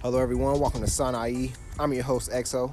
[0.00, 0.60] Hello, everyone.
[0.60, 1.52] Welcome to Sun IE.
[1.80, 2.72] I'm your host, EXO.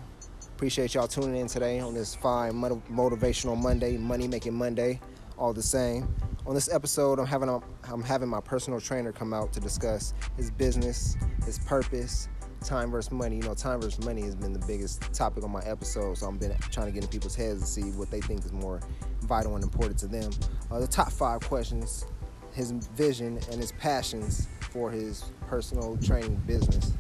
[0.54, 5.00] Appreciate y'all tuning in today on this fine motivational Monday, money making Monday,
[5.36, 6.08] all the same.
[6.46, 7.60] On this episode, I'm having a,
[7.92, 12.30] I'm having my personal trainer come out to discuss his business, his purpose,
[12.64, 13.38] time versus money.
[13.38, 16.40] You know, time versus money has been the biggest topic on my episode, so I've
[16.40, 18.82] been trying to get in people's heads to see what they think is more
[19.22, 20.32] vital and important to them.
[20.70, 22.06] Uh, the top five questions,
[22.54, 26.94] his vision and his passions for his personal training business.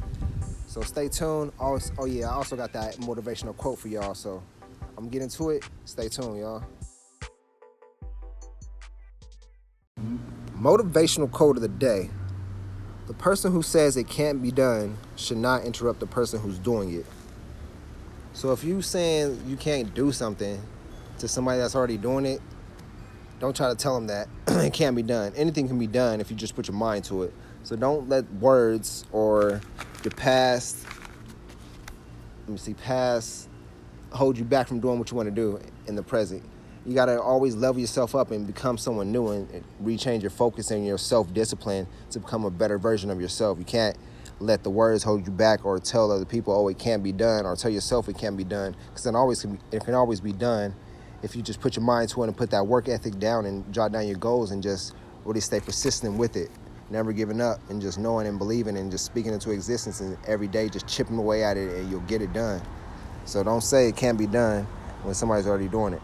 [0.75, 1.53] So stay tuned.
[1.57, 4.13] Also, oh yeah, I also got that motivational quote for y'all.
[4.13, 4.43] So
[4.97, 5.63] I'm getting to it.
[5.85, 6.65] Stay tuned, y'all.
[10.59, 12.09] Motivational quote of the day.
[13.07, 16.93] The person who says it can't be done should not interrupt the person who's doing
[16.93, 17.05] it.
[18.33, 20.61] So if you saying you can't do something
[21.19, 22.41] to somebody that's already doing it,
[23.39, 25.31] don't try to tell them that it can't be done.
[25.37, 27.33] Anything can be done if you just put your mind to it.
[27.63, 29.61] So don't let words or
[30.05, 30.85] your past,
[32.45, 33.49] let me see, past
[34.15, 36.41] hold you back from doing what you want to do in the present.
[36.85, 40.71] You got to always level yourself up and become someone new and rechange your focus
[40.71, 43.57] and your self discipline to become a better version of yourself.
[43.57, 43.97] You can't
[44.39, 47.45] let the words hold you back or tell other people, oh, it can't be done,
[47.45, 48.75] or tell yourself it can't be done.
[48.89, 50.75] Because then always can be, it can always be done
[51.23, 53.73] if you just put your mind to it and put that work ethic down and
[53.73, 56.51] jot down your goals and just really stay persistent with it
[56.89, 60.47] never giving up and just knowing and believing and just speaking into existence and every
[60.47, 62.61] day just chipping away at it and you'll get it done.
[63.25, 64.67] So don't say it can't be done
[65.03, 66.01] when somebody's already doing it.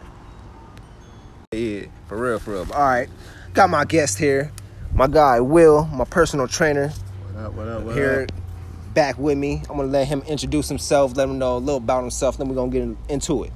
[1.52, 2.66] Yeah, for real, for real.
[2.72, 3.08] All right,
[3.54, 4.50] got my guest here,
[4.94, 6.88] my guy Will, my personal trainer.
[6.88, 8.94] What up, what up, what here, up?
[8.94, 9.62] back with me.
[9.70, 12.54] I'm gonna let him introduce himself, let him know a little about himself, then we're
[12.54, 13.52] gonna get into it.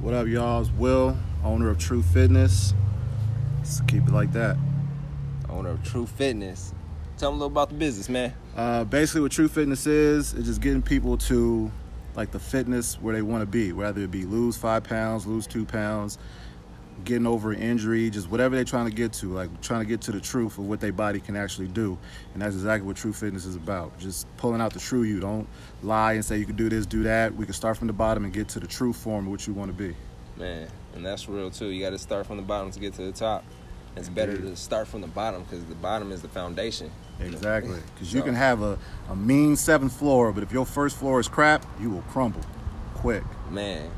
[0.00, 0.60] What up, y'all?
[0.60, 2.74] It's Will, owner of True Fitness.
[3.58, 4.56] Let's keep it like that.
[5.62, 6.74] Owner of True Fitness.
[7.18, 8.34] Tell him a little about the business, man.
[8.56, 11.70] Uh, basically, what True Fitness is, is just getting people to
[12.16, 15.46] like the fitness where they want to be, whether it be lose five pounds, lose
[15.46, 16.18] two pounds,
[17.04, 20.00] getting over an injury, just whatever they're trying to get to, like trying to get
[20.00, 21.96] to the truth of what their body can actually do.
[22.32, 23.96] And that's exactly what True Fitness is about.
[24.00, 25.20] Just pulling out the true you.
[25.20, 25.46] Don't
[25.84, 27.36] lie and say you can do this, do that.
[27.36, 29.54] We can start from the bottom and get to the true form of what you
[29.54, 29.94] want to be.
[30.36, 31.66] Man, and that's real too.
[31.66, 33.44] You got to start from the bottom to get to the top.
[33.96, 36.90] It's better to start from the bottom because the bottom is the foundation.
[37.20, 37.78] Exactly.
[37.94, 38.78] Because you can have a,
[39.10, 42.42] a mean seventh floor, but if your first floor is crap, you will crumble
[42.94, 43.22] quick.
[43.50, 43.90] Man,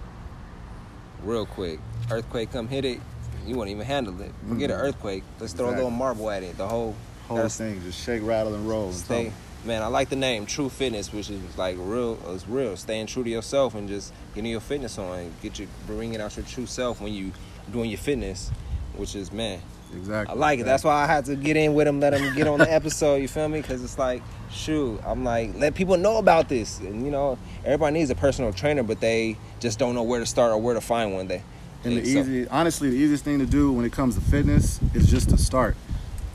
[1.23, 1.79] real quick.
[2.11, 3.01] Earthquake come hit it,
[3.47, 4.33] you won't even handle it.
[4.49, 4.81] Forget mm-hmm.
[4.81, 5.23] an earthquake.
[5.39, 6.57] Let's throw a little marble at it.
[6.57, 6.95] The whole
[7.29, 8.93] Whole thing just shake, rattle, and roll.
[8.93, 9.33] stay.
[9.65, 12.19] Man, I like the name True Fitness, which is like real.
[12.35, 12.77] It's real.
[12.77, 15.33] Staying true to yourself and just getting your fitness on.
[15.43, 17.33] Get your bringing out your true self when you
[17.73, 18.51] doing your fitness,
[18.97, 19.63] which is man.
[19.97, 20.35] Exactly.
[20.35, 20.65] I like it.
[20.65, 23.17] That's why I had to get in with him, let him get on the episode.
[23.17, 23.61] You feel me?
[23.61, 26.79] Because it's like, shoot, I'm like, let people know about this.
[26.81, 30.27] And you know, everybody needs a personal trainer, but they just don't know where to
[30.27, 31.29] start or where to find one.
[31.29, 31.43] They
[31.85, 34.81] And the So- easy, honestly, the easiest thing to do when it comes to fitness
[34.95, 35.77] is just to start.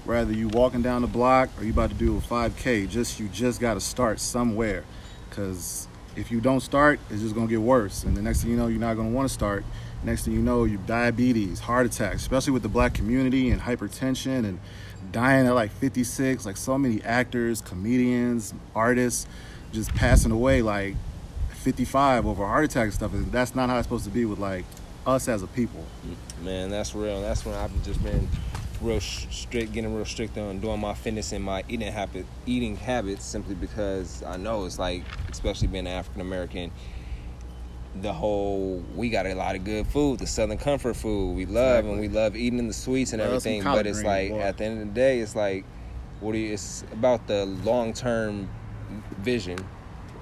[0.05, 3.27] Whether you walking down the block or you about to do a 5K, just you
[3.27, 4.83] just got to start somewhere.
[5.29, 8.03] Because if you don't start, it's just gonna get worse.
[8.03, 9.63] And the next thing you know, you're not gonna want to start.
[10.03, 14.45] Next thing you know, you diabetes, heart attacks, especially with the black community and hypertension
[14.45, 14.59] and
[15.11, 16.45] dying at like 56.
[16.45, 19.27] Like so many actors, comedians, artists,
[19.71, 20.95] just passing away like
[21.51, 23.13] 55 over heart attack and stuff.
[23.13, 24.65] And that's not how it's supposed to be with like
[25.05, 25.83] us as a people.
[26.05, 27.21] Mm, man, that's real.
[27.21, 28.27] That's when I've just been
[28.81, 33.25] real strict, getting real strict on doing my fitness and my eating habit, eating habits,
[33.25, 36.72] simply because I know it's like, especially being African American,
[38.01, 41.85] the whole we got a lot of good food, the Southern comfort food we love,
[41.85, 43.63] and we love eating the sweets and some everything.
[43.63, 44.39] But it's like boy.
[44.39, 45.66] at the end of the day, it's like,
[46.19, 46.53] what do you?
[46.53, 48.50] It's about the long term
[49.18, 49.57] vision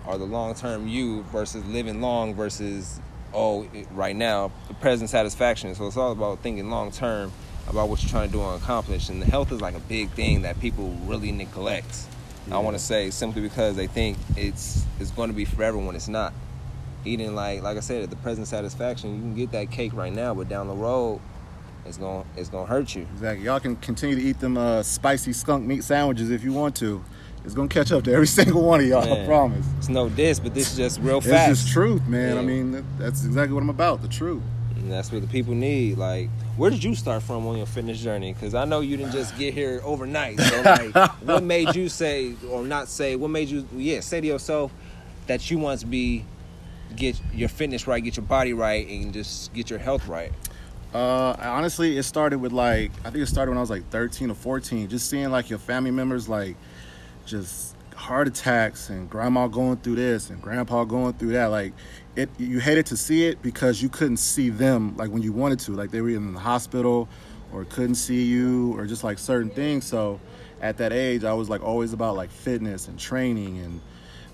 [0.06, 3.00] or the long term you versus living long versus
[3.34, 7.31] oh right now the present satisfaction so it's all about thinking long term
[7.67, 10.09] about what you're trying to do and accomplish and the health is like a big
[10.11, 12.05] thing that people really neglect
[12.51, 15.96] i want to say simply because they think it's it's going to be forever when
[15.96, 16.31] it's not
[17.05, 20.14] eating like like i said at the present satisfaction you can get that cake right
[20.14, 21.19] now but down the road
[21.85, 23.46] it's going to it's going to hurt you Exactly.
[23.46, 27.02] Y'all can continue to eat them uh, spicy skunk meat sandwiches if you want to.
[27.46, 29.09] It's gonna catch up to every single one of y'all.
[29.14, 29.66] I promise.
[29.78, 32.37] it's no diss but this is just real It's facts just truth, man.
[32.37, 34.02] I mean, that, that's exactly what I'm about.
[34.02, 34.43] The truth.
[34.75, 35.97] And that's what the people need.
[35.97, 38.33] Like, where did you start from on your fitness journey?
[38.33, 40.39] Because I know you didn't just get here overnight.
[40.39, 44.27] So, like, what made you say, or not say, what made you, yeah, say to
[44.27, 44.73] yourself
[45.27, 46.25] that you want to be,
[46.95, 50.31] get your fitness right, get your body right, and just get your health right?
[50.93, 54.31] Uh, honestly, it started with like I think it started when I was like 13
[54.31, 54.87] or 14.
[54.87, 56.55] Just seeing like your family members like
[57.25, 61.47] just heart attacks and grandma going through this and grandpa going through that.
[61.47, 61.73] Like
[62.16, 65.59] it, you hated to see it because you couldn't see them like when you wanted
[65.61, 65.72] to.
[65.72, 67.09] Like they were in the hospital
[67.52, 69.85] or couldn't see you or just like certain things.
[69.85, 70.22] So
[70.61, 73.82] at that age, I was like always about like fitness and training and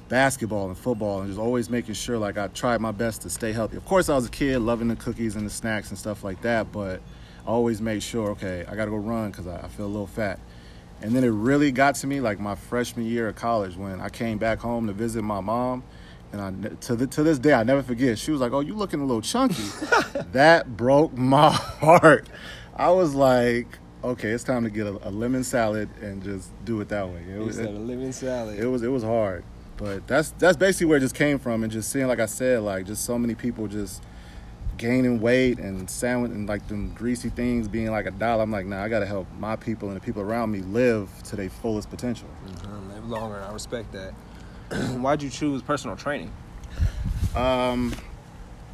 [0.10, 3.54] basketball and football and just always making sure like I tried my best to stay
[3.54, 3.78] healthy.
[3.78, 6.42] Of course, I was a kid loving the cookies and the snacks and stuff like
[6.42, 7.02] that, but
[7.46, 9.88] I always made sure, okay, I got to go run because I, I feel a
[9.88, 10.40] little fat.
[11.04, 14.08] And then it really got to me like my freshman year of college when I
[14.08, 15.84] came back home to visit my mom.
[16.32, 18.18] And I, to, the, to this day, I never forget.
[18.18, 19.64] She was like, "Oh, you looking a little chunky."
[20.32, 22.28] that broke my heart.
[22.76, 26.80] I was like, "Okay, it's time to get a, a lemon salad and just do
[26.82, 28.58] it that way." It was, said a lemon salad.
[28.58, 29.44] it was it was hard,
[29.78, 32.62] but that's that's basically where it just came from, and just seeing, like I said,
[32.62, 34.02] like just so many people just
[34.84, 38.44] gaining weight and sandwich and like them greasy things being like a dollar.
[38.44, 41.38] I'm like, nah, I gotta help my people and the people around me live to
[41.38, 42.28] their fullest potential.
[42.46, 43.42] Mhm, live longer.
[43.42, 44.12] I respect that.
[45.00, 46.34] Why'd you choose personal training?
[47.34, 47.94] Um,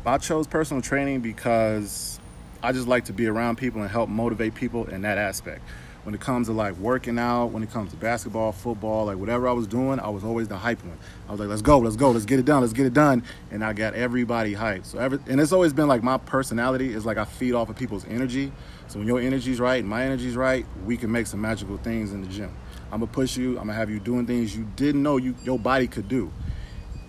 [0.04, 2.20] I chose personal training because
[2.64, 5.62] I just like to be around people and help motivate people in that aspect.
[6.04, 9.48] When it comes to like working out, when it comes to basketball, football, like whatever
[9.48, 10.98] I was doing, I was always the hype one.
[11.28, 13.24] I was like, let's go, let's go, let's get it done, let's get it done.
[13.52, 14.86] And I got everybody hyped.
[14.86, 17.76] So every, and it's always been like my personality is like I feed off of
[17.76, 18.52] people's energy.
[18.88, 22.14] So when your energy's right and my energy's right, we can make some magical things
[22.14, 22.56] in the gym.
[22.92, 25.60] I'm gonna push you, I'm gonna have you doing things you didn't know you your
[25.60, 26.32] body could do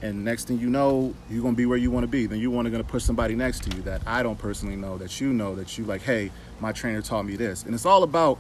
[0.02, 2.50] and next thing you know you're to be where you want to be then you
[2.50, 5.54] going to push somebody next to you that i don't personally know that you know
[5.54, 8.38] that you like hey my trainer taught me this and it's all about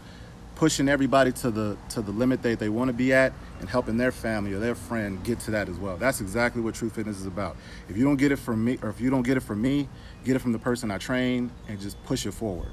[0.54, 3.96] pushing everybody to the to the limit that they want to be at and helping
[3.96, 7.18] their family or their friend get to that as well that's exactly what true fitness
[7.18, 7.56] is about
[7.88, 9.88] if you don't get it from me or if you don't get it from me
[10.24, 12.70] get it from the person i train and just push it forward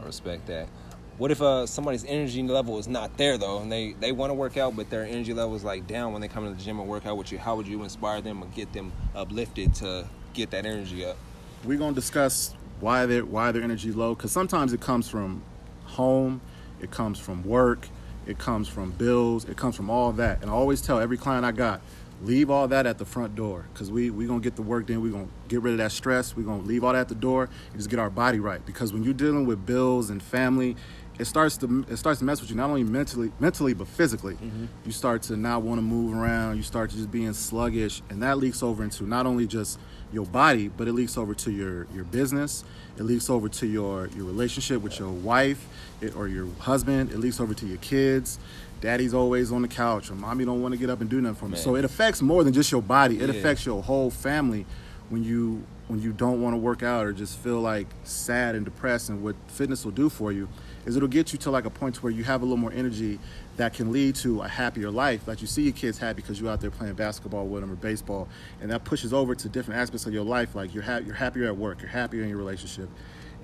[0.00, 0.68] I respect that.
[1.16, 4.34] What if uh, somebody's energy level is not there though, and they, they want to
[4.34, 6.78] work out, but their energy level is like down when they come to the gym
[6.78, 7.38] and work out with you?
[7.38, 11.16] How would you inspire them and get them uplifted to get that energy up?
[11.64, 15.42] we're gonna discuss why their why their energy low because sometimes it comes from
[15.84, 16.40] home,
[16.80, 17.88] it comes from work,
[18.26, 20.42] it comes from bills, it comes from all that.
[20.42, 21.80] And I always tell every client I got,
[22.22, 25.00] leave all that at the front door because we we gonna get the work done.
[25.00, 26.34] We gonna get rid of that stress.
[26.36, 28.64] We gonna leave all that at the door and just get our body right.
[28.66, 30.76] Because when you're dealing with bills and family,
[31.18, 34.34] it starts to it starts to mess with you not only mentally mentally but physically.
[34.34, 34.66] Mm-hmm.
[34.84, 36.56] You start to not want to move around.
[36.56, 39.78] You start to just being sluggish, and that leaks over into not only just
[40.12, 42.64] your body, but it leaks over to your your business.
[42.96, 45.66] It leaks over to your your relationship with your wife
[46.00, 47.10] it, or your husband.
[47.10, 48.38] It leaks over to your kids.
[48.80, 51.34] Daddy's always on the couch, or mommy don't want to get up and do nothing
[51.34, 51.52] for me.
[51.52, 51.60] Man.
[51.60, 53.16] So it affects more than just your body.
[53.20, 53.34] It Yeah.
[53.34, 54.66] affects your whole family
[55.10, 58.64] when you when you don't want to work out or just feel like sad and
[58.64, 59.08] depressed.
[59.08, 60.46] And what fitness will do for you
[60.86, 63.18] is it'll get you to like a point where you have a little more energy
[63.56, 65.26] that can lead to a happier life.
[65.26, 67.76] Like you see your kids happy because you're out there playing basketball with them or
[67.76, 68.28] baseball,
[68.60, 70.54] and that pushes over to different aspects of your life.
[70.54, 72.88] Like you're ha- you're happier at work, you're happier in your relationship,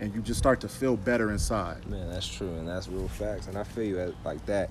[0.00, 1.86] and you just start to feel better inside.
[1.88, 4.70] Man, that's true, and that's real facts, and I feel you like that.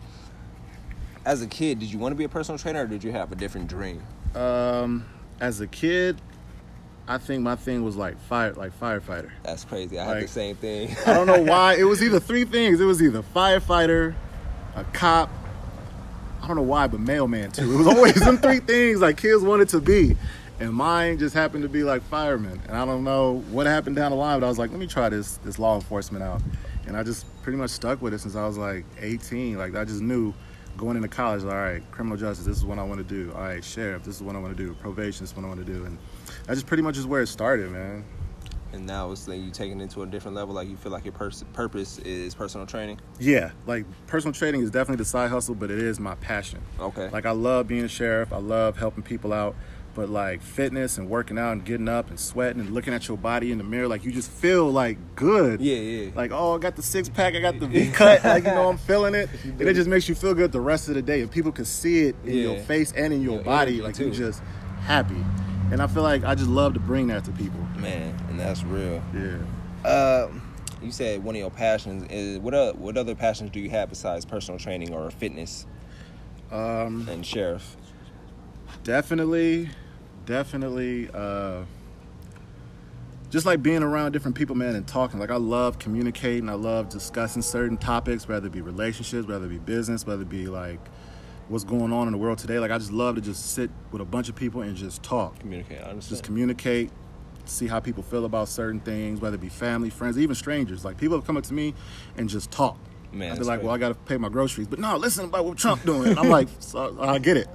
[1.26, 3.32] As a kid, did you want to be a personal trainer, or did you have
[3.32, 4.02] a different dream?
[4.36, 5.06] Um,
[5.40, 6.20] as a kid,
[7.08, 9.32] I think my thing was like fire, like firefighter.
[9.44, 10.00] That's crazy.
[10.00, 10.96] I had the same thing.
[11.06, 11.76] I don't know why.
[11.76, 12.80] It was either three things.
[12.80, 14.16] It was either firefighter,
[14.76, 15.30] a cop.
[16.42, 17.74] I don't know why, but mailman too.
[17.74, 20.16] It was always them three things like kids wanted to be.
[20.60, 22.62] And mine just happened to be like fireman.
[22.68, 24.88] And I don't know what happened down the line, but I was like, let me
[24.88, 26.42] try this this law enforcement out.
[26.88, 29.58] And I just pretty much stuck with it since I was like 18.
[29.58, 30.34] Like I just knew
[30.78, 33.32] going into college, all right, criminal justice, this is what I want to do.
[33.34, 34.74] All right, sheriff, this is what I want to do.
[34.76, 35.86] Probation, this is what I want to do.
[35.86, 35.98] And
[36.48, 38.04] that just pretty much is where it started, man.
[38.74, 40.54] and now it's like you taking it to a different level.
[40.56, 43.00] Like you feel like your pers- purpose is personal training.
[43.20, 46.60] Yeah, like personal training is definitely the side hustle, but it is my passion.
[46.80, 47.10] Okay.
[47.10, 48.34] Like I love being a sheriff.
[48.34, 49.56] I love helping people out.
[49.96, 53.16] But like fitness and working out and getting up and sweating and looking at your
[53.16, 55.62] body in the mirror, like you just feel like good.
[55.62, 56.10] yeah, yeah.
[56.16, 58.24] Like oh, I got the six pack, I got the V cut.
[58.26, 60.90] like you know, I'm feeling it, and it just makes you feel good the rest
[60.90, 61.22] of the day.
[61.22, 64.06] If people could see it in your face and in your, Your body, like too.
[64.06, 64.42] you just
[64.82, 65.24] happy.
[65.72, 67.60] And I feel like I just love to bring that to people.
[67.78, 69.02] man, and that's real.
[69.14, 69.38] Yeah.
[69.90, 70.30] Uh,
[70.82, 72.54] you said one of your passions is what?
[72.54, 75.66] Uh, what other passions do you have besides personal training or fitness
[76.52, 77.76] Um, and sheriff?
[78.84, 79.70] definitely
[80.26, 81.64] definitely uh
[83.30, 86.90] just like being around different people man and talking like i love communicating i love
[86.90, 90.80] discussing certain topics whether it be relationships whether it be business whether it be like
[91.50, 94.02] what's going on in the world today like i just love to just sit with
[94.02, 96.00] a bunch of people and just talk Communicate.
[96.00, 96.90] Just communicate
[97.46, 100.98] see how people feel about certain things whether it be family friends even strangers like
[100.98, 101.74] people have come up to me
[102.18, 102.78] and just talk
[103.12, 103.66] Man, I'd be like, crazy.
[103.68, 106.08] well, I got to pay my groceries, but no, listen about what Trump doing.
[106.10, 107.48] And I'm like, so, I get it.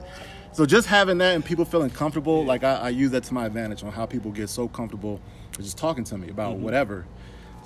[0.53, 3.47] So just having that and people feeling comfortable, like I, I use that to my
[3.47, 5.21] advantage on how people get so comfortable
[5.57, 6.63] with just talking to me about Mm-hmm.
[6.63, 7.07] whatever.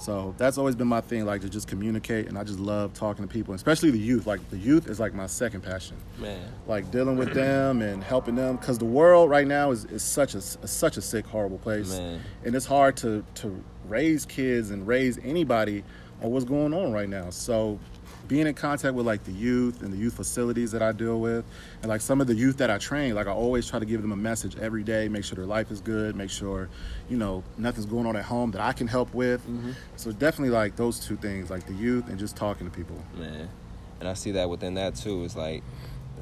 [0.02, 3.26] So that's always been my thing, like to just communicate, and I just love talking
[3.26, 4.26] to people, especially the youth.
[4.26, 6.40] Like the youth is like my second passion man.
[6.66, 10.34] like dealing with them and helping them because the world right now is, is such
[10.34, 12.20] a is such a sick horrible place Man.
[12.44, 15.84] and it's hard to to raise kids and raise anybody
[16.20, 17.78] on what's going on right now so
[18.32, 21.44] being in contact with like the youth and the youth facilities that I deal with
[21.82, 24.00] and like some of the youth that I train like I always try to give
[24.00, 26.70] them a message every day make sure their life is good make sure
[27.10, 29.42] you know nothing's going on at home that I can help with
[29.96, 33.50] so definitely like those two things like the youth and just talking to people Man,
[34.00, 35.24] and I see that within that too.
[35.24, 35.62] It's like,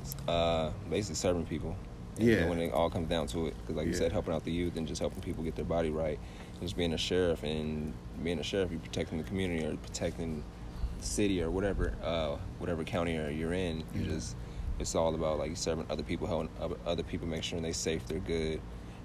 [0.00, 1.76] it's, uh, basically serving people.
[2.18, 2.48] And, Yeah.
[2.48, 4.76] when it all comes down to it, because like you said, helping out the youth
[4.76, 6.18] and just helping people get their body right,
[6.60, 10.42] just being a sheriff and being a sheriff, you're protecting the community or protecting
[11.04, 13.78] city or whatever, uh, whatever county or you're in.
[13.94, 14.12] You Yeah.
[14.14, 14.36] just,
[14.78, 18.06] it's all about like serving other people, helping other- other people, make sure they're safe,
[18.06, 18.60] they're good,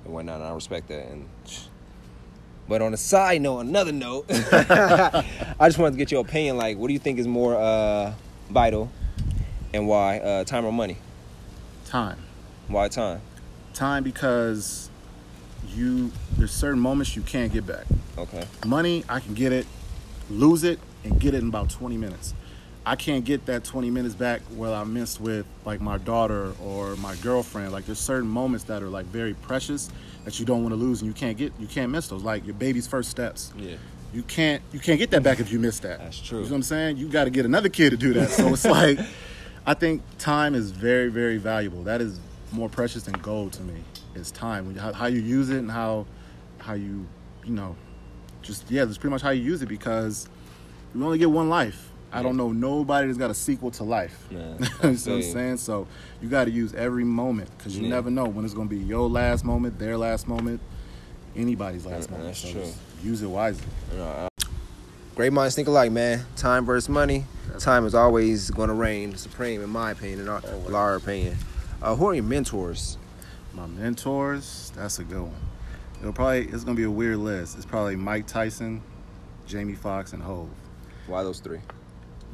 [0.06, 0.36] and whatnot.
[0.36, 1.08] And I respect that.
[1.08, 1.28] And
[2.68, 5.24] but on a side note, another note, I
[5.68, 6.58] just wanted to get your opinion.
[6.58, 8.14] Like, what do you think is more uh,
[8.50, 8.90] vital,
[9.74, 10.20] and why?
[10.20, 10.98] Uh, time or money?
[11.86, 12.18] time
[12.68, 13.22] Why time?
[13.76, 14.90] time because
[15.76, 17.86] you there's certain moments you can't get back.
[18.18, 18.44] Okay.
[18.66, 19.68] Money, I can get it,
[20.30, 22.34] lose it, and get it in about 20 minutes.
[22.88, 26.96] I can't get that 20 minutes back where I missed with like my daughter or
[26.98, 27.72] my girlfriend.
[27.72, 29.90] Like there's certain moments that are like very precious
[30.24, 32.22] that you don't want to lose and you can't get you can't miss those.
[32.24, 33.54] Like your baby's first steps.
[33.58, 33.76] Yeah.
[34.14, 35.98] You can't you can't get that back if you miss that.
[36.00, 36.40] That's true.
[36.40, 36.98] You know what I'm saying?
[36.98, 38.30] You got to get another kid to do that.
[38.30, 39.00] So it's like
[39.66, 41.84] I think time is very very valuable.
[41.84, 42.20] That is
[42.52, 43.74] more precious than gold to me.
[44.14, 46.06] It's time When you- how, how you use it and how
[46.60, 47.08] how you
[47.44, 47.76] you know
[48.44, 50.30] just yeah that's pretty much how you use it because
[50.96, 51.90] you only get one life.
[52.12, 54.18] I don't know nobody that's got a sequel to life.
[54.32, 55.58] Yeah, you know I what I'm saying?
[55.58, 55.86] So
[56.22, 57.90] you got to use every moment because you Yeah.
[57.90, 60.62] never know when it's going to be your last moment, their last moment,
[61.36, 62.30] anybody's last Yeah, moment.
[62.36, 62.72] that's so true.
[63.04, 63.66] use it wisely.
[63.96, 64.28] You I-
[65.16, 66.26] Great minds think alike, man.
[66.36, 67.26] Time versus money.
[67.60, 70.74] Time is always going to reign supreme, in my opinion, in our, Always.
[70.74, 71.38] our opinion.
[71.82, 72.98] Uh, who are your mentors?
[73.54, 75.36] My mentors, that's a good one.
[76.02, 77.56] It'll probably it's gonna be a weird list.
[77.56, 78.82] It's probably Mike Tyson,
[79.48, 80.50] Jamie Foxx, and Hov.
[81.08, 81.60] Why those three?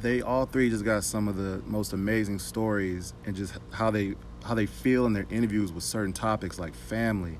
[0.01, 4.15] They all three just got some of the most amazing stories and just how they
[4.43, 7.37] how they feel in their interviews with certain topics like family.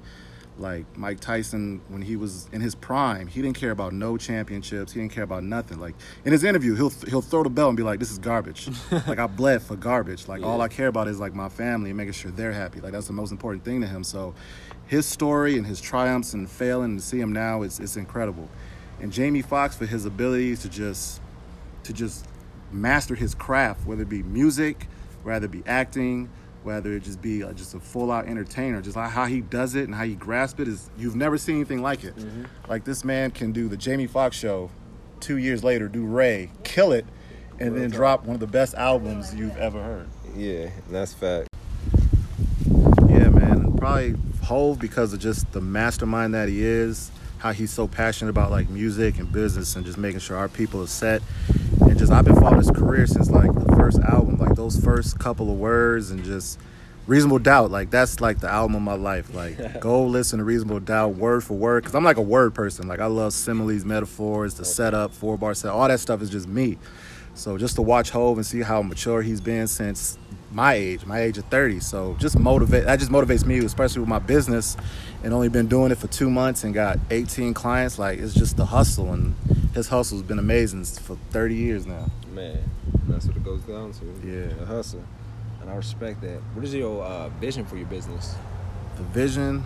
[0.58, 4.92] Like Mike Tyson, when he was in his prime, he didn't care about no championships.
[4.92, 5.80] He didn't care about nothing.
[5.80, 8.70] Like in his interview, he'll he'll throw the bell and be like, "This is garbage.
[8.92, 10.28] like I bled for garbage.
[10.28, 12.80] Like all I care about is like my family and making sure they're happy.
[12.80, 14.04] Like that's the most important thing to him.
[14.04, 14.36] So
[14.86, 18.50] his story and his triumphs and failing to see him now is it's incredible.
[19.02, 21.20] And Jamie Foxx for his abilities to just
[21.84, 22.26] to just
[22.72, 24.88] master his craft, whether it be music,
[25.24, 26.30] whether it be acting,
[26.64, 28.82] whether it just be uh, just a full out entertainer.
[28.82, 31.56] Just like how he does it and how he grasps it is you've never seen
[31.56, 32.14] anything like it.
[32.70, 34.70] Like this man can do the Jamie Foxx show,
[35.20, 37.06] two years later do Ray, kill it,
[37.60, 40.08] and then drop one of the best albums you've ever heard.
[40.36, 41.48] Yeah, that's fact.
[43.10, 43.76] Yeah, man.
[43.78, 47.12] Probably Hov because of just the mastermind that he is,
[47.42, 50.82] how he's so passionate about like music and business and just making sure our people
[50.82, 51.24] are set.
[51.82, 55.18] And just I've been following his career since like the first album, like those first
[55.18, 56.60] couple of words and just
[57.08, 59.34] Reasonable Doubt, like that's like the album of my life.
[59.34, 62.88] Like go listen to Reasonable Doubt word for word because I'm like a word person.
[62.88, 66.48] Like I love similes, metaphors, the setup, four bar set, all that stuff is just
[66.48, 66.78] me.
[67.34, 70.20] So just to watch Hov and see how mature he's been since
[70.52, 71.80] my age, my age of 30.
[71.80, 74.78] So just motivate that just motivates me, especially with my business
[75.24, 77.98] and only been doing it for two months and got 18 clients.
[77.98, 79.36] Like it's just the hustle and
[79.74, 82.10] his hustle's been amazing for 30 years now.
[82.34, 82.70] Man,
[83.08, 84.06] that's what it goes down to.
[84.24, 84.54] Yeah.
[84.60, 85.04] The hustle.
[85.62, 86.42] And I respect that.
[86.54, 88.36] What is your uh, vision for your business?
[88.98, 89.64] The vision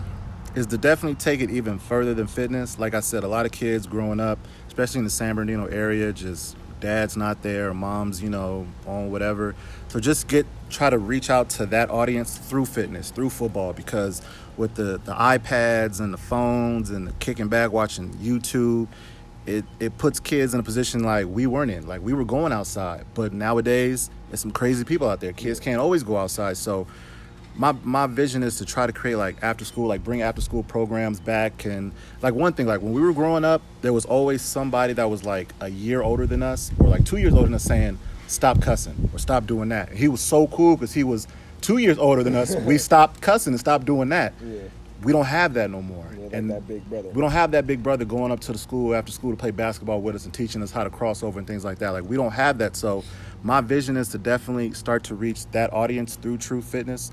[0.56, 2.80] is to definitely take it even further than fitness.
[2.80, 6.14] Like I said, a lot of kids growing up, especially in the San Bernardino area,
[6.14, 9.56] just dad's not there, or mom's, you know, on whatever.
[9.88, 14.22] So just get try to reach out to that audience through fitness, through football, because
[14.56, 18.88] with the the iPads and the phones and the kicking back watching YouTube,
[19.48, 21.88] it it puts kids in a position like we weren't in.
[21.88, 25.34] Like we were going outside, but nowadays there's some crazy people out there.
[25.34, 26.86] Kids can't always go outside, so
[27.58, 30.64] my my vision is to try to create like after school like bring after school
[30.64, 34.42] programs back and like one thing like when we were growing up there was always
[34.42, 37.54] somebody that was like a year older than us or like two years older than
[37.54, 37.98] us saying
[38.28, 41.28] stop cussing or stop doing that and he was so cool because he was
[41.62, 44.58] two years older than us we stopped cussing and stopped doing that Yeah.
[45.04, 46.06] we don't have that no more.
[46.20, 47.10] Yeah, and that big brother.
[47.10, 49.52] we don't have that big brother going up to the school after school to play
[49.52, 51.92] basketball with us and teaching us how to cross over and things like that.
[51.92, 52.76] Like we don't have that.
[52.76, 53.04] So
[53.44, 57.12] my vision is to definitely start to reach that audience through True Fitness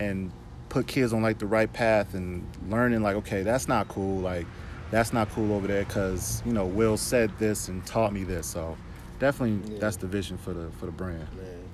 [0.00, 0.32] and
[0.68, 4.18] put kids on like the right path and learning like okay, that's not cool.
[4.20, 4.46] Like
[4.90, 8.46] that's not cool over there because you know Will said this and taught me this.
[8.46, 8.76] So
[9.18, 9.80] definitely Yeah.
[9.80, 11.26] that's the vision for the for the brand.
[11.36, 11.64] Man,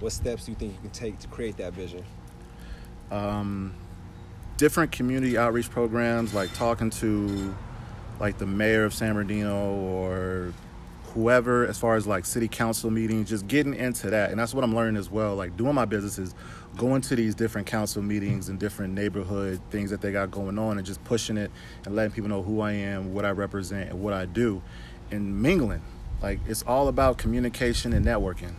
[0.00, 2.04] what steps do you think you can take to create that vision?
[3.10, 3.74] um,
[4.56, 7.54] different community outreach programs, like talking to
[8.20, 10.52] like the mayor of San Bernardino or
[11.14, 14.30] whoever, as far as like city council meetings, just getting into that.
[14.30, 15.34] And that's what I'm learning as well.
[15.34, 16.34] Like doing my business is
[16.76, 20.78] going to these different council meetings and different neighborhood things that they got going on
[20.78, 21.50] and just pushing it
[21.84, 24.62] and letting people know who I am, what I represent, and what I do,
[25.10, 25.82] and mingling.
[26.22, 28.52] Like it's all about communication and networking.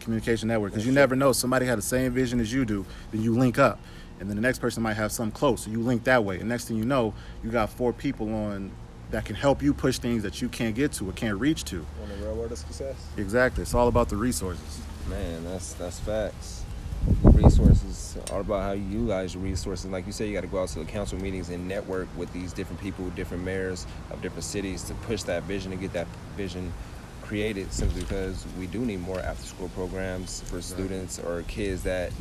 [0.00, 0.72] Communication network.
[0.72, 1.32] Because you never know.
[1.32, 3.78] Somebody had the same vision as you do then you link up.
[4.20, 6.38] And then the next person might have some close so you link that way.
[6.38, 8.70] And next thing you know you got four people on
[9.10, 11.84] that can help you push things that you can't get to or can't reach to.
[12.02, 12.96] On the railroad of success?
[13.16, 13.62] exactly.
[13.62, 14.80] It's all about the resources.
[15.08, 16.61] Man, that's that's facts.
[17.24, 19.90] Resources are about how you utilize your resources.
[19.90, 22.32] Like you said, you got to go out to the council meetings and network with
[22.32, 26.06] these different people, different mayors of different cities to push that vision and get that
[26.36, 26.72] vision
[27.22, 27.72] created.
[27.72, 32.12] Simply because we do need more after-school programs for students or kids that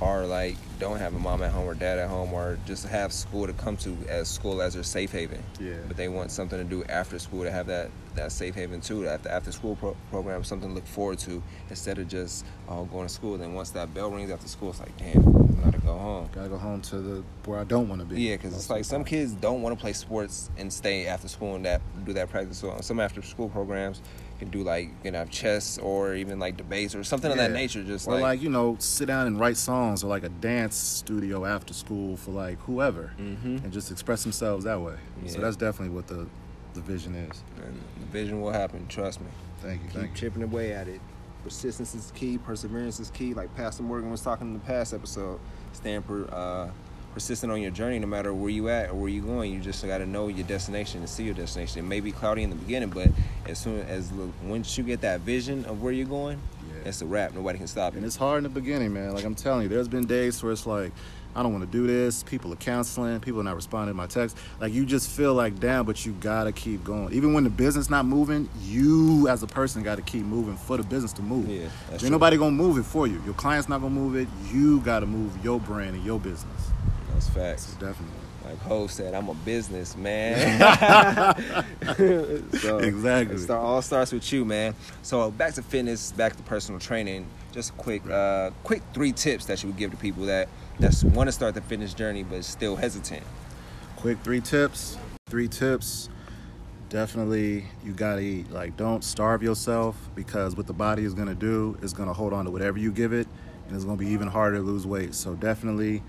[0.00, 3.12] are like don't have a mom at home or dad at home or just have
[3.12, 5.42] school to come to as school as their safe haven.
[5.60, 5.74] Yeah.
[5.86, 9.06] But they want something to do after school to have that that safe haven too.
[9.06, 13.06] After after school pro- program, something to look forward to instead of just oh going
[13.06, 13.36] to school.
[13.36, 16.28] Then once that bell rings after school, it's like damn, I gotta go home.
[16.32, 18.84] gotta go home to the where i don't want to be Yeah, because it's like
[18.84, 22.30] some kids don't want to play sports and stay after school and that do that
[22.30, 22.56] practice.
[22.58, 24.00] So some after school programs
[24.40, 27.52] can do like you know have chess or even like debates or something of that
[27.52, 27.84] nature.
[27.84, 30.74] Just or like, like, you know sit down and write songs or like a dance
[30.74, 33.62] studio after school for like whoever Mhm.
[33.62, 36.26] and just express themselves that way so that's definitely what the
[36.74, 38.86] the vision is and the vision will happen.
[38.88, 39.26] Trust me.
[39.60, 41.00] thank you Keep thank you chipping away at it.
[41.44, 42.36] Persistence is key.
[42.38, 43.32] Perseverance is key.
[43.34, 45.40] Like Pastor Morgan was talking in the past episode.
[45.72, 46.28] Stanford.
[46.30, 46.68] uh,
[47.14, 49.52] persistent on your journey, no matter where you at or where you going.
[49.52, 51.80] You just got to know your destination and see your destination.
[51.80, 53.08] It may be cloudy in the beginning, but
[53.46, 54.10] as soon as
[54.44, 56.88] once you get that vision of where you're going, Yeah.
[56.88, 57.34] it's a wrap.
[57.34, 59.12] Nobody can stop And it's hard in the beginning, man.
[59.14, 60.92] Like I'm telling you, there's been days where it's like,
[61.34, 62.24] I don't want to do this.
[62.24, 63.20] People are canceling.
[63.20, 64.36] People are not responding to my text.
[64.60, 67.12] Like you just feel like, damn, but you gotta keep going.
[67.14, 70.76] Even when the business not moving, you as a person got to keep moving for
[70.76, 71.48] the business to move.
[71.48, 72.10] Yeah, that's Ain't true.
[72.10, 73.22] nobody gonna move it for you.
[73.24, 74.26] Your client's not gonna move it.
[74.52, 76.70] You gotta move your brand and your business.
[77.20, 77.72] That's facts.
[77.74, 78.16] definitely.
[78.46, 80.58] Like Hov said, I'm a business man.
[82.54, 83.36] so Exactly.
[83.36, 84.74] It start, all starts with you, man.
[85.02, 87.26] So back to fitness, back to personal training.
[87.52, 90.94] Just a quick, uh, quick three tips that you would give to people that that
[91.14, 93.22] want to start the fitness journey but still hesitant.
[93.96, 96.08] quick three tips three tips
[96.88, 101.76] definitely you gotta eat like don't starve yourself because what the body is gonna do
[101.82, 103.26] is gonna hold on to whatever you give it
[103.66, 106.02] and it's gonna be even harder to lose weight so definitely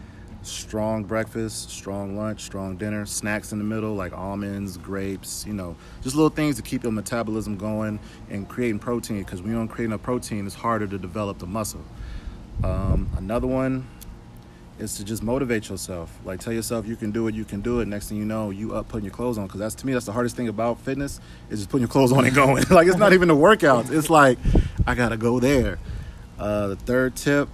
[0.43, 5.75] strong breakfast strong lunch strong dinner snacks in the middle like almonds grapes you know
[6.01, 7.99] just little things to keep your metabolism going
[8.29, 11.45] and creating protein because when you don't create enough protein it's harder to develop the
[11.45, 11.83] muscle
[12.63, 13.87] um, another one
[14.81, 16.11] is to just motivate yourself.
[16.25, 17.87] Like tell yourself you can do it, you can do it.
[17.87, 19.47] Next thing you know, you up putting your clothes on.
[19.47, 22.11] Cause that's to me that's the hardest thing about fitness is just putting your clothes
[22.11, 22.63] on and going.
[22.69, 23.91] like it's not even the workouts.
[23.91, 24.37] It's like
[24.85, 25.79] I gotta go there.
[26.37, 27.47] Uh, the third tip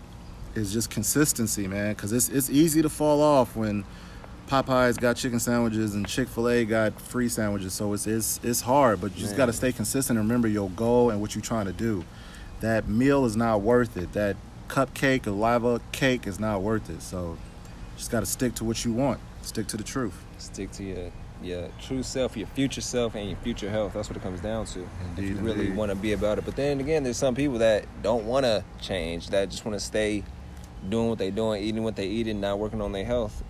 [0.58, 1.96] is just consistency, man.
[1.96, 3.86] Cause it's it's easy to fall off when
[4.48, 7.74] Popeyes got chicken sandwiches and Chick Fil A got free sandwiches.
[7.74, 9.38] So it's it's it's hard, but you just Man.
[9.38, 12.04] gotta stay consistent and remember your goal and what you're trying to do.
[12.62, 14.14] That meal is not worth it.
[14.14, 14.36] That
[14.68, 17.02] cupcake or lava cake is not worth it.
[17.02, 17.38] So
[17.98, 19.20] just got to stick to what you want.
[19.42, 20.14] Stick to the truth.
[20.38, 23.94] Stick to your your true self, your future self, and your future health.
[23.94, 24.82] That's what it comes down to.
[24.82, 26.46] if Indeed, you really want to be about it.
[26.46, 29.30] But then again, there's some people that don't want to change.
[29.30, 30.24] That just want to stay
[30.90, 33.44] doing what they're doing, eating what they eat, and not working on their health.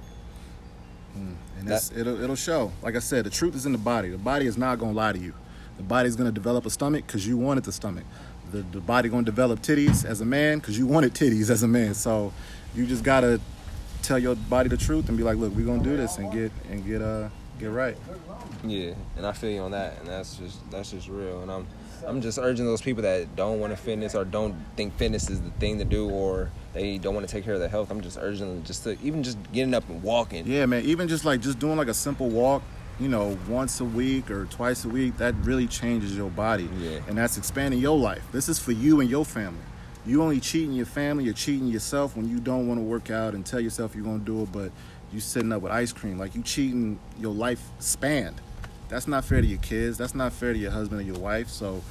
[1.60, 2.72] And it's, it'll, it'll show.
[2.82, 4.10] Like I said, the truth is in the body.
[4.10, 5.34] The body is not going to lie to you.
[5.78, 8.06] The body's going to develop a stomach because you wanted the stomach.
[8.52, 11.64] The, the body going to develop titties as a man because you wanted titties as
[11.64, 11.94] a man.
[11.94, 12.34] So
[12.76, 13.42] you just got to
[14.02, 16.32] tell your body the truth and be like, look, we're going to do this and
[16.32, 17.98] get and get uh get right.
[18.64, 21.42] Yeah, and I feel you on that, and that's just that's just real.
[21.42, 21.68] And I'm
[22.06, 25.42] I'm just urging those people that don't want to fitness or don't think fitness is
[25.42, 27.90] the thing to do, or they don't want to take care of their health.
[27.90, 30.46] I'm just urging them just to even just getting up and walking.
[30.46, 30.84] Yeah, man.
[30.86, 32.62] Even just like just doing like a simple walk,
[33.00, 36.70] you know, once a week or twice a week, that really changes your body.
[36.80, 37.00] Yeah.
[37.08, 38.24] And that's expanding your life.
[38.32, 39.64] This is for you and your family.
[40.06, 43.34] you only cheating your family, you're cheating yourself when you don't want to work out
[43.34, 44.72] and tell yourself you're gonna do it, but
[45.12, 46.18] you sitting up with ice cream.
[46.18, 48.36] Like you cheating your life span.
[48.90, 49.98] That's not fair to your kids.
[49.98, 51.50] That's not fair to your husband or your wife.
[51.50, 51.84] So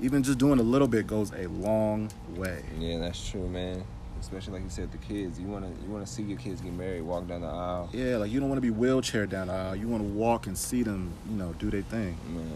[0.00, 2.62] even just doing a little bit goes a long way.
[2.78, 3.84] Yeah, that's true, man.
[4.22, 5.38] Especially like you said, the kids.
[5.40, 7.90] You wanna you wanna see your kids get married, walk down the aisle.
[7.92, 9.74] Yeah, like you don't want to be wheelchair down the aisle.
[9.76, 12.16] You want to walk and see them, you know, do their thing.
[12.32, 12.46] Man.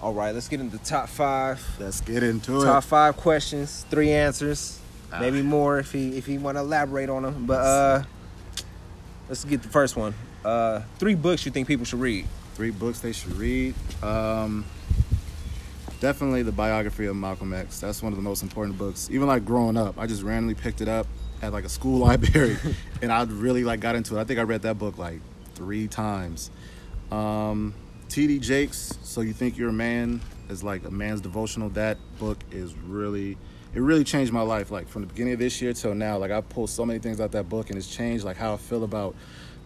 [0.00, 1.60] All right, let's get into the top five.
[1.80, 2.64] Let's get into it.
[2.64, 4.78] Top five questions, three answers,
[5.12, 5.18] Ah.
[5.20, 7.46] maybe more if he if he want to elaborate on them.
[7.46, 8.02] But uh,
[9.28, 10.14] let's get the first one.
[10.44, 12.26] Uh, three books you think people should read.
[12.54, 13.74] Three books they should read.
[14.02, 14.64] Um,
[16.00, 17.80] definitely the biography of Malcolm X.
[17.80, 19.08] That's one of the most important books.
[19.10, 21.06] Even like growing up, I just randomly picked it up
[21.42, 22.56] at like a school library,
[23.02, 24.20] and I really like got into it.
[24.20, 25.20] I think I read that book like
[25.54, 26.50] three times.
[27.10, 27.74] Um,
[28.08, 28.38] T.D.
[28.38, 28.98] Jakes.
[29.02, 31.70] So you think you're a man is like a man's devotional.
[31.70, 33.36] That book is really.
[33.74, 36.16] It really changed my life, like from the beginning of this year till now.
[36.16, 38.56] Like I pulled so many things out that book, and it's changed like how I
[38.56, 39.14] feel about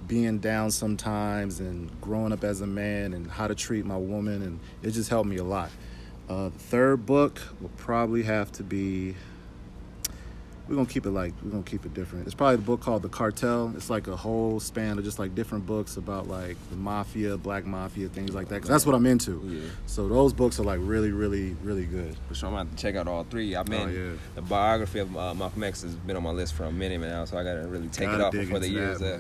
[0.09, 4.43] being down sometimes and growing up as a man and how to treat my woman
[4.43, 5.71] and it just helped me a lot
[6.31, 9.14] uh, the third book will probably have to be
[10.69, 13.03] we're gonna keep it like we're gonna keep it different it's probably the book called
[13.03, 16.77] the cartel it's like a whole span of just like different books about like the
[16.77, 19.69] mafia black mafia things like that because that's what i'm into Yeah.
[19.87, 22.81] so those books are like really really really good For sure, I'm gonna have to
[22.81, 23.57] check out all three.
[23.57, 24.12] I mean, Oh, yeah.
[24.37, 27.25] the biography of uh, Malcolm X has been on my list for a minute now,
[27.25, 29.19] so I gotta really take Gotta it off before the year's that.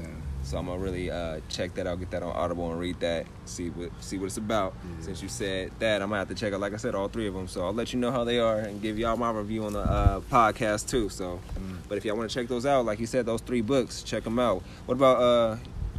[0.50, 3.24] So I'm gonna really uh, check that out, get that on Audible, and read that.
[3.44, 4.74] See what see what it's about.
[5.00, 7.28] Since you said that, I'm gonna have to check out, like I said, all three
[7.28, 7.46] of them.
[7.46, 9.78] So I'll let you know how they are and give y'all my review on the
[9.78, 11.08] uh, podcast too.
[11.08, 11.76] So, Mm.
[11.88, 14.24] but if y'all want to check those out, like you said, those three books, check
[14.24, 14.64] them out.
[14.86, 15.56] What about uh,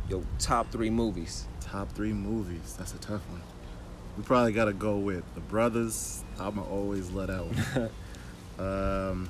[0.10, 1.46] your top three movies?
[1.62, 3.42] top three movies that's a tough one
[4.18, 7.48] we probably gotta go with the brothers i'm gonna always let out.
[8.60, 9.30] um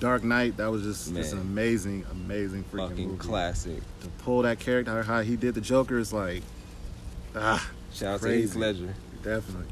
[0.00, 3.78] dark knight that was just, just an amazing amazing freaking Fucking movie classic.
[4.02, 6.42] to pull that character how he did the joker is like
[7.36, 8.42] ah Shout out to Crazy.
[8.42, 8.94] Heath Ledger.
[9.22, 9.66] definitely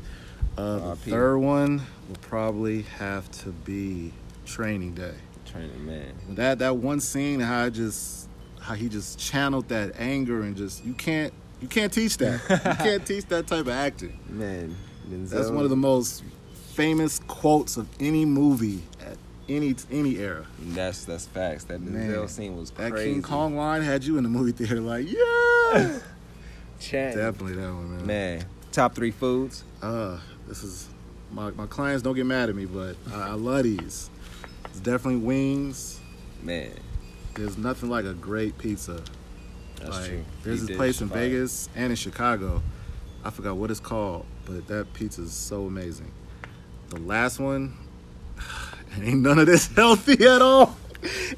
[0.57, 1.11] uh, the R.I.P.
[1.11, 4.13] third one will probably have to be
[4.47, 5.15] training day
[5.47, 6.13] Training man.
[6.31, 8.29] that that one scene how I just
[8.61, 12.57] how he just channeled that anger and just you can't you can't teach that you
[12.85, 14.77] can't teach that type of acting Man,
[15.09, 16.23] that's one of the most
[16.75, 19.17] famous quotes of any movie at
[19.49, 21.65] any any era That's that's facts.
[21.65, 22.91] That Denzel scene was crazy.
[22.93, 23.05] that.
[23.05, 25.99] King Kong line had you in the movie theater like yeah
[26.81, 27.15] Chat.
[27.15, 29.65] definitely that one man Man, top three foods.
[29.83, 30.89] uh this is
[31.33, 34.11] my, my clients don't get mad at me but I, I love these
[34.67, 36.01] it's definitely wings
[36.43, 36.73] Man,
[37.35, 39.01] there's nothing like a great pizza
[39.79, 40.25] that's like, true.
[40.43, 41.09] There's He this place in.
[41.09, 42.63] Vegas and in Chicago.
[43.25, 46.11] I forgot what it's called, but that pizza is so amazing.
[46.91, 47.75] The last one,
[49.03, 50.77] ain't none of this healthy at all.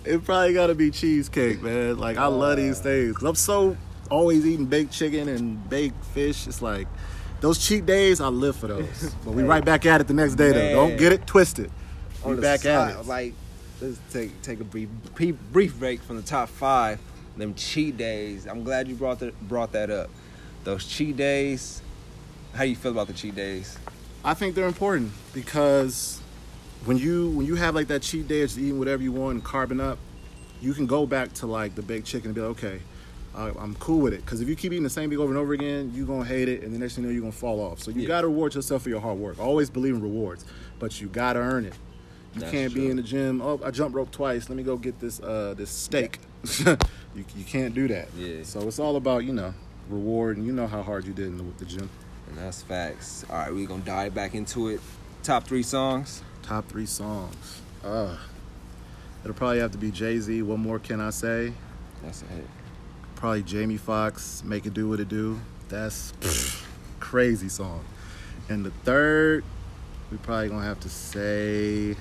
[0.05, 1.99] It probably got to be cheesecake, man.
[1.99, 3.23] Like I love these things.
[3.23, 3.77] I'm so
[4.11, 6.47] always eating baked chicken and baked fish.
[6.47, 6.87] It's like
[7.41, 8.21] those cheat days.
[8.21, 9.15] I live for those.
[9.25, 10.73] But we right back at it the next day though.
[10.87, 11.71] Don't get it twisted.
[12.25, 13.07] We On back side, at it.
[13.07, 13.35] Like,
[13.81, 16.99] let's take take a brief brief- brief break from the top five.
[17.37, 18.47] Them cheat days.
[18.47, 20.11] I'm glad you brought that brought that up.
[20.65, 21.83] Those cheat days.
[22.55, 23.77] How you feel about the cheat days?
[24.25, 26.21] I think they're important because
[26.85, 29.45] when you when you have like that cheat day, it's eating whatever you want and
[29.45, 29.99] carbon up,
[30.61, 32.81] you can go back to like the baked chicken and be like, okay,
[33.35, 34.25] I, I'm cool with it.
[34.25, 36.49] Because if you keep eating the same thing over and over again, you're gonna hate
[36.49, 37.81] it, and the next thing you know, you're gonna fall off.
[37.81, 38.09] So you Yeah.
[38.09, 39.39] gotta reward yourself for your hard work.
[39.39, 40.45] Always believe in rewards,
[40.79, 41.75] but you gotta earn it.
[42.35, 43.41] You That's can't be in the gym.
[43.41, 44.49] Oh, I jump rope twice.
[44.49, 46.19] Let me go get this uh, this steak.
[46.67, 46.77] you,
[47.37, 48.09] you can't do that.
[48.19, 48.43] Yeah.
[48.43, 49.55] So it's all about you know
[49.89, 51.89] reward, and you know how hard you did in the, the gym.
[52.29, 53.25] And that's facts.
[53.31, 54.81] All right, we're gonna dive back into it.
[55.23, 56.23] Top three songs.
[56.45, 57.63] Top three songs.
[57.83, 58.17] Uh,
[59.23, 60.43] it'll probably have to be Jay Z.
[60.43, 61.53] What more can I say?
[62.03, 62.47] That's a hit.
[63.17, 64.45] Probably Jamie Foxx.
[64.45, 65.41] Make it do what it do.
[65.69, 66.13] That's
[67.01, 67.83] crazy song.
[68.51, 69.43] And the third,
[70.11, 71.97] we probably gonna have to say,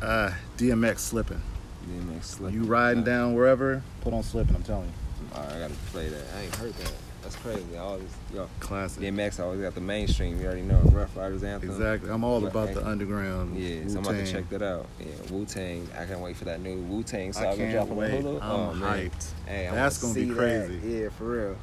[0.00, 1.42] uh, DMX slipping.
[1.88, 2.52] DMX Slip.
[2.52, 4.54] You riding down wherever, put on slipping.
[4.54, 4.92] I'm telling you,
[5.40, 6.24] right, I gotta play that.
[6.36, 6.92] I ain't heard that.
[7.22, 7.64] That's crazy.
[7.76, 9.02] I always, yo, classic.
[9.02, 10.40] DMX always got the mainstream.
[10.40, 11.70] You already know Ruff Ryders anthem.
[11.70, 12.10] Exactly.
[12.10, 13.56] I'm all about the underground.
[13.56, 14.86] Yeah, so I'm about to check that out.
[14.98, 15.88] Yeah, Wu Tang.
[15.96, 18.14] I can't wait for that new Wu Tang I saga can't dropping wait.
[18.14, 18.42] on Hulu.
[18.42, 19.10] I'm oh, man.
[19.10, 19.30] hyped.
[19.46, 20.76] Hey, That's gonna be crazy.
[20.78, 20.88] That.
[20.88, 21.56] Yeah, for real.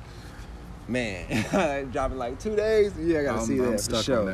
[0.87, 2.93] Man, dropping like two days.
[2.97, 4.19] Yeah, I gotta I'm, see I'm that stuck for sure.
[4.19, 4.25] on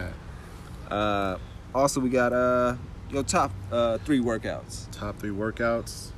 [0.90, 0.94] that.
[0.94, 1.38] Uh,
[1.74, 2.76] also, we got uh
[3.10, 4.90] your top uh three workouts.
[4.92, 6.12] Top three workouts.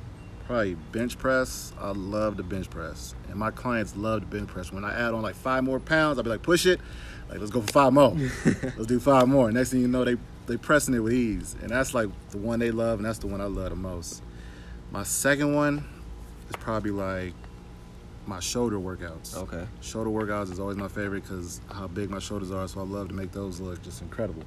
[0.48, 1.74] Probably bench press.
[1.78, 3.14] I love the bench press.
[3.28, 4.72] And my clients love the bench press.
[4.72, 6.80] When I add on like five more pounds, I'll be like, push it.
[7.28, 8.16] Like, let's go for five more.
[8.44, 9.52] let's do five more.
[9.52, 12.60] Next thing you know, they they pressing it with ease, and that's like the one
[12.60, 14.22] they love, and that's the one I love the most.
[14.90, 15.86] My second one
[16.48, 17.34] is probably like
[18.26, 19.36] my shoulder workouts.
[19.36, 19.66] Okay.
[19.82, 23.08] Shoulder workouts is always my favorite because how big my shoulders are, so I love
[23.08, 24.44] to make those look just incredible.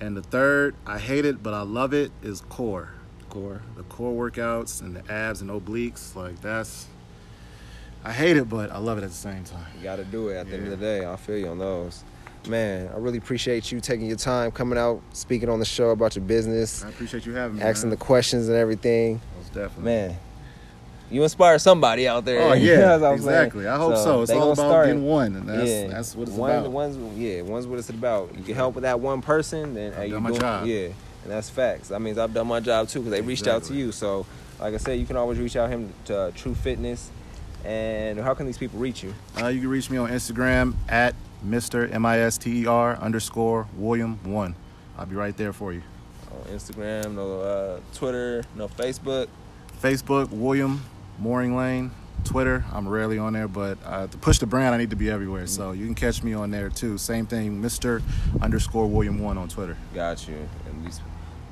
[0.00, 2.90] And the third, I hate it, but I love it, is core.
[3.34, 3.60] Core.
[3.76, 6.86] The core workouts and the abs and obliques, like that's.
[8.04, 9.66] I hate it, but I love it at the same time.
[9.76, 11.04] You got to do it at the end of the day.
[11.04, 12.04] I feel you on those.
[12.48, 16.14] Man, I really appreciate you taking your time, coming out, speaking on the show about
[16.14, 17.62] your business, I appreciate you having me.
[17.62, 19.20] asking the questions and everything.
[19.38, 19.84] Most definitely.
[19.84, 20.16] Man,
[21.10, 22.40] you inspire somebody out there.
[22.42, 23.14] Oh You know yeah, saying?
[23.14, 23.66] exactly.
[23.66, 24.22] I hope so.
[24.22, 24.86] It's all about start.
[24.86, 26.70] getting one, and that's yeah, that's what it's one, about.
[26.70, 28.36] One's, yeah, one's what it's about.
[28.36, 30.66] You can help with that one person, then hey, you my job.
[30.66, 30.88] Yeah,
[31.24, 31.88] and that's facts.
[31.88, 33.90] That means I've done my job too because they reached out to you.
[33.90, 34.26] So,
[34.60, 37.10] like I said, you can always reach out him to uh, True Fitness.
[37.64, 39.14] And how can these people reach you?
[39.40, 41.90] Uh, you can reach me on Instagram at Mr.
[41.90, 44.54] M I S T E R underscore William one.
[44.98, 45.82] I'll be right there for you.
[46.30, 49.28] On Instagram, no uh, Twitter, no Facebook.
[49.80, 50.84] Facebook William
[51.18, 51.90] Mooring Lane.
[52.24, 55.10] Twitter, I'm rarely on there, but uh, to push the brand, I need to be
[55.10, 55.46] everywhere.
[55.46, 56.96] So you can catch me on there too.
[56.96, 58.02] Same thing, Mr.
[58.40, 59.76] underscore William one on Twitter.
[59.94, 60.48] Got you.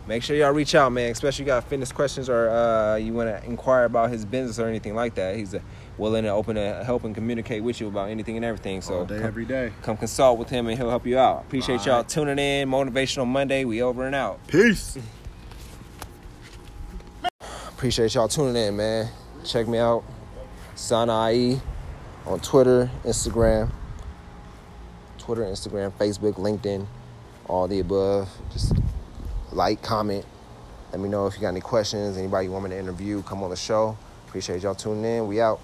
[0.06, 1.12] Make sure y'all reach out, man.
[1.12, 4.58] Especially if you got fitness questions or uh, you want to inquire about his business
[4.58, 5.36] or anything like that.
[5.36, 5.60] He's uh,
[5.96, 8.82] willing and open to help and communicate with you about anything and everything.
[8.82, 9.72] So All day, come, every day.
[9.82, 11.42] come consult with him and he'll help you out.
[11.42, 12.08] Appreciate All y'all right.
[12.08, 12.68] tuning in.
[12.68, 13.64] Motivational Monday.
[13.64, 14.44] We over and out.
[14.48, 14.98] Peace.
[17.68, 19.08] Appreciate y'all tuning in, man.
[19.44, 20.04] Check me out,
[20.76, 21.60] Sana IE,
[22.26, 23.70] on Twitter, Instagram,
[25.18, 26.86] Twitter, Instagram, Facebook, LinkedIn,
[27.46, 28.28] all the above.
[28.52, 28.72] Just
[29.52, 30.24] like, comment.
[30.90, 32.16] Let me know if you got any questions.
[32.16, 33.96] Anybody you want me to interview, come on the show.
[34.26, 35.26] Appreciate y'all tuning in.
[35.26, 35.60] We out.